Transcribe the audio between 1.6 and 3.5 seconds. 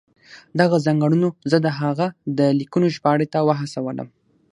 د هغه د لیکنو ژباړې ته